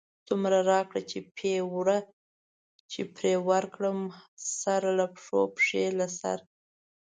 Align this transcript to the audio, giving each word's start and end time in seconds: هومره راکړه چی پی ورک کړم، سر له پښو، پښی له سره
هومره 0.27 0.59
راکړه 0.71 1.01
چی 2.91 3.03
پی 3.15 3.33
ورک 3.47 3.69
کړم، 3.75 3.99
سر 4.59 4.83
له 4.97 5.05
پښو، 5.15 5.39
پښی 5.55 5.85
له 5.99 6.07
سره 6.19 6.43